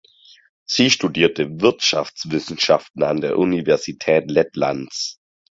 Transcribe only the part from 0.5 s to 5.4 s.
Sie studierte Wirtschaftswissenschaften an der Universität Lettlands.